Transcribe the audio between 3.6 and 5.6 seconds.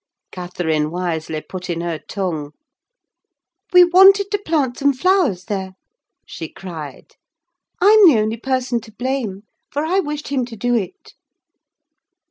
"We wanted to plant some flowers